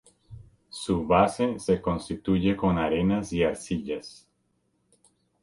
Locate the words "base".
1.05-1.59